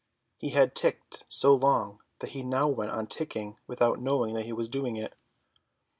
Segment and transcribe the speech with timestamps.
[0.39, 4.51] He had ticked so long that he now went on ticking without knowing that he
[4.51, 5.15] was doing it.